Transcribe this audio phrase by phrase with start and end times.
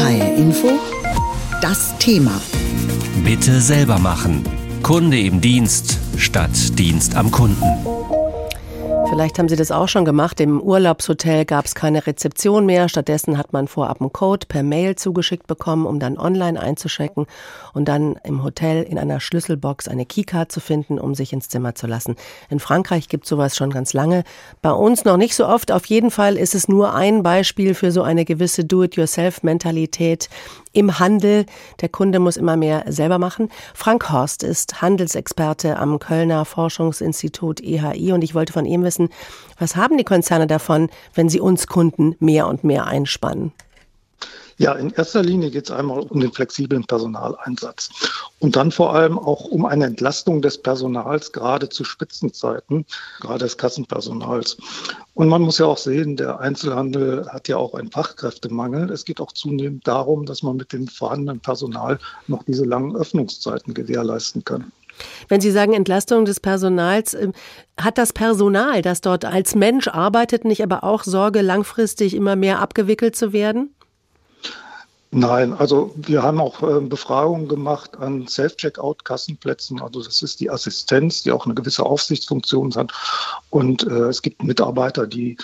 [0.00, 0.80] HR Info,
[1.60, 2.40] das Thema.
[3.22, 4.44] Bitte selber machen.
[4.82, 7.99] Kunde im Dienst statt Dienst am Kunden.
[9.20, 10.40] Vielleicht haben Sie das auch schon gemacht.
[10.40, 12.88] Im Urlaubshotel gab es keine Rezeption mehr.
[12.88, 17.26] Stattdessen hat man vorab einen Code per Mail zugeschickt bekommen, um dann online einzuschecken
[17.74, 21.74] und dann im Hotel in einer Schlüsselbox eine Keycard zu finden, um sich ins Zimmer
[21.74, 22.16] zu lassen.
[22.48, 24.24] In Frankreich gibt sowas schon ganz lange.
[24.62, 25.70] Bei uns noch nicht so oft.
[25.70, 30.30] Auf jeden Fall ist es nur ein Beispiel für so eine gewisse Do-it-yourself-Mentalität
[30.72, 31.46] im Handel.
[31.80, 33.48] Der Kunde muss immer mehr selber machen.
[33.74, 39.08] Frank Horst ist Handelsexperte am Kölner Forschungsinstitut EHI und ich wollte von ihm wissen,
[39.58, 43.52] was haben die Konzerne davon, wenn sie uns Kunden mehr und mehr einspannen?
[44.60, 47.88] Ja, in erster Linie geht es einmal um den flexiblen Personaleinsatz
[48.40, 52.84] und dann vor allem auch um eine Entlastung des Personals, gerade zu Spitzenzeiten,
[53.22, 54.58] gerade des Kassenpersonals.
[55.14, 58.90] Und man muss ja auch sehen, der Einzelhandel hat ja auch einen Fachkräftemangel.
[58.90, 63.72] Es geht auch zunehmend darum, dass man mit dem vorhandenen Personal noch diese langen Öffnungszeiten
[63.72, 64.70] gewährleisten kann.
[65.28, 67.32] Wenn Sie sagen Entlastung des Personals, ähm,
[67.80, 72.58] hat das Personal, das dort als Mensch arbeitet, nicht aber auch Sorge, langfristig immer mehr
[72.58, 73.74] abgewickelt zu werden?
[75.12, 79.80] Nein, also wir haben auch äh, Befragungen gemacht an Self-Checkout-Kassenplätzen.
[79.80, 82.92] Also das ist die Assistenz, die auch eine gewisse Aufsichtsfunktion hat.
[83.50, 85.36] Und äh, es gibt Mitarbeiter, die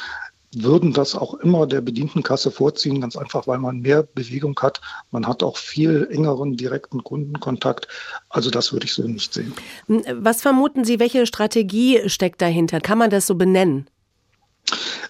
[0.55, 4.81] würden das auch immer der Bedientenkasse vorziehen, ganz einfach, weil man mehr Bewegung hat.
[5.11, 7.89] Man hat auch viel engeren direkten Kundenkontakt.
[8.31, 9.53] Also das würde ich so nicht sehen.
[9.87, 12.81] Hm, was vermuten Sie, welche Strategie steckt dahinter?
[12.81, 13.89] Kann man das so benennen?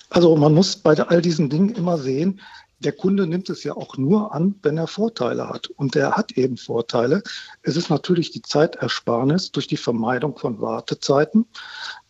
[0.08, 2.40] Also man muss bei all diesen Dingen immer sehen,
[2.80, 5.68] der Kunde nimmt es ja auch nur an, wenn er Vorteile hat.
[5.68, 7.22] Und er hat eben Vorteile.
[7.62, 11.46] Es ist natürlich die Zeitersparnis durch die Vermeidung von Wartezeiten.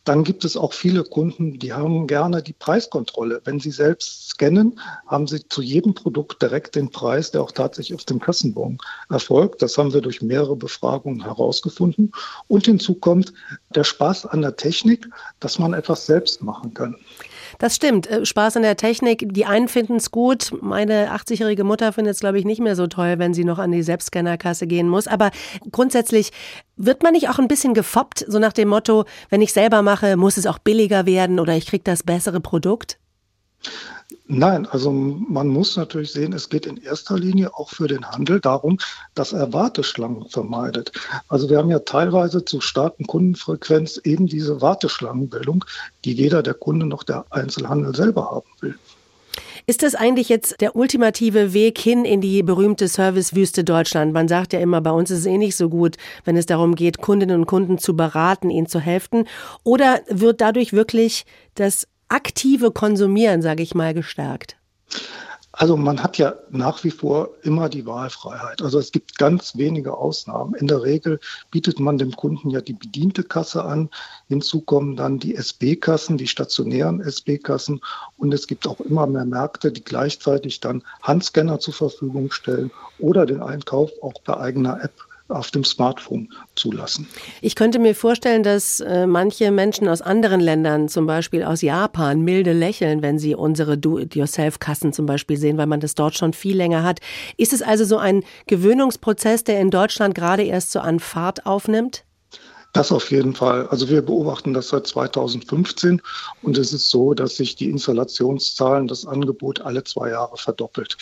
[0.06, 3.40] Dann gibt es auch viele Kunden, die haben gerne die Preiskontrolle.
[3.44, 7.96] Wenn sie selbst scannen, haben sie zu jedem Produkt direkt den Preis, der auch tatsächlich
[7.96, 8.78] auf dem Kassenbon
[9.10, 9.62] erfolgt.
[9.62, 12.12] Das haben wir durch mehrere Befragungen herausgefunden.
[12.46, 13.32] Und hinzu kommt
[13.74, 15.08] der Spaß an der Technik,
[15.40, 16.94] dass man etwas selbst machen kann.
[17.58, 18.06] Das stimmt.
[18.08, 19.26] Äh, Spaß an der Technik.
[19.32, 20.52] Die einen finden es gut.
[20.60, 23.72] Meine 80-jährige Mutter findet es, glaube ich, nicht mehr so toll, wenn sie noch an
[23.72, 25.06] die Selbstscannerkasse gehen muss.
[25.06, 25.30] Aber
[25.70, 26.32] grundsätzlich
[26.76, 30.16] wird man nicht auch ein bisschen gefoppt, so nach dem Motto, wenn ich selber mache,
[30.16, 32.98] muss es auch billiger werden oder ich kriege das bessere Produkt?
[34.28, 38.40] Nein, also man muss natürlich sehen, es geht in erster Linie auch für den Handel
[38.40, 38.78] darum,
[39.14, 40.92] dass er Warteschlangen vermeidet.
[41.28, 45.64] Also wir haben ja teilweise zu starken Kundenfrequenz eben diese Warteschlangenbildung,
[46.04, 48.76] die weder der Kunde noch der Einzelhandel selber haben will.
[49.68, 54.12] Ist das eigentlich jetzt der ultimative Weg hin in die berühmte Servicewüste Deutschland?
[54.12, 56.76] Man sagt ja immer, bei uns ist es eh nicht so gut, wenn es darum
[56.76, 59.26] geht, Kundinnen und Kunden zu beraten, ihnen zu helfen.
[59.64, 64.56] Oder wird dadurch wirklich das aktive Konsumieren, sage ich mal, gestärkt?
[65.58, 68.60] Also man hat ja nach wie vor immer die Wahlfreiheit.
[68.60, 70.54] Also es gibt ganz wenige Ausnahmen.
[70.54, 71.18] In der Regel
[71.50, 73.88] bietet man dem Kunden ja die bediente Kasse an.
[74.28, 77.80] Hinzu kommen dann die SB-Kassen, die stationären SB-Kassen.
[78.18, 83.24] Und es gibt auch immer mehr Märkte, die gleichzeitig dann Handscanner zur Verfügung stellen oder
[83.24, 84.92] den Einkauf auch per eigener App
[85.28, 87.08] auf dem Smartphone zulassen.
[87.40, 92.20] Ich könnte mir vorstellen, dass äh, manche Menschen aus anderen Ländern, zum Beispiel aus Japan,
[92.20, 96.56] milde lächeln, wenn sie unsere Do-it-yourself-Kassen zum Beispiel sehen, weil man das dort schon viel
[96.56, 97.00] länger hat.
[97.36, 102.04] Ist es also so ein Gewöhnungsprozess, der in Deutschland gerade erst so an Fahrt aufnimmt?
[102.76, 103.66] Das auf jeden Fall.
[103.68, 106.02] Also wir beobachten das seit 2015
[106.42, 110.98] und es ist so, dass sich die Installationszahlen, das Angebot alle zwei Jahre verdoppelt.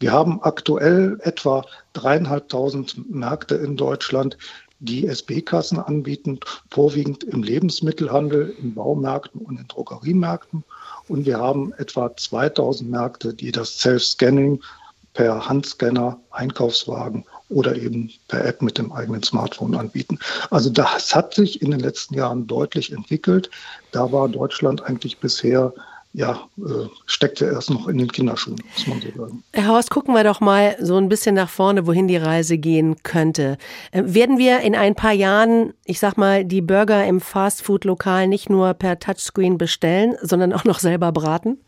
[0.00, 4.36] Wir haben aktuell etwa dreieinhalbtausend Märkte in Deutschland,
[4.80, 6.40] die SB-Kassen anbieten,
[6.70, 10.64] vorwiegend im Lebensmittelhandel, in Baumärkten und in Drogeriemärkten.
[11.08, 14.60] Und wir haben etwa 2000 Märkte, die das Self-Scanning
[15.14, 20.18] per Handscanner, Einkaufswagen oder eben per App mit dem eigenen Smartphone anbieten.
[20.50, 23.48] Also das hat sich in den letzten Jahren deutlich entwickelt.
[23.92, 25.72] Da war Deutschland eigentlich bisher
[26.14, 29.42] ja, äh, steckt ja erst noch in den Kinderschuhen, muss man so sagen.
[29.52, 33.02] Herr Horst, gucken wir doch mal so ein bisschen nach vorne, wohin die Reise gehen
[33.02, 33.58] könnte.
[33.90, 38.48] Äh, werden wir in ein paar Jahren, ich sag mal, die Burger im Fastfood-Lokal nicht
[38.48, 41.58] nur per Touchscreen bestellen, sondern auch noch selber braten?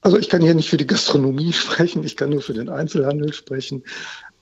[0.00, 3.34] Also ich kann hier nicht für die Gastronomie sprechen, ich kann nur für den Einzelhandel
[3.34, 3.84] sprechen.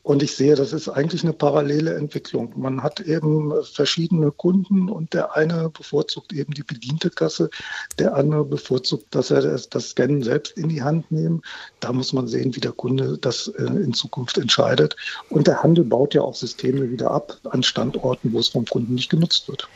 [0.07, 2.53] Und ich sehe, das ist eigentlich eine parallele Entwicklung.
[2.55, 7.51] Man hat eben verschiedene Kunden und der eine bevorzugt eben die bediente Kasse,
[7.99, 11.43] der andere bevorzugt, dass er das, das Scannen selbst in die Hand nehmen.
[11.81, 14.95] Da muss man sehen, wie der Kunde das äh, in Zukunft entscheidet.
[15.29, 18.95] Und der Handel baut ja auch Systeme wieder ab an Standorten, wo es vom Kunden
[18.95, 19.69] nicht genutzt wird.